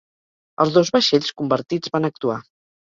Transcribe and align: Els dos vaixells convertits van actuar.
Els 0.65 0.71
dos 0.79 0.91
vaixells 0.95 1.31
convertits 1.43 1.97
van 1.99 2.13
actuar. 2.13 2.45